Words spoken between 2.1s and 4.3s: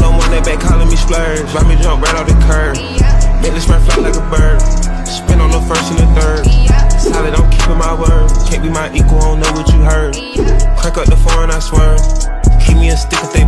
off the curb. Make this spread fly like a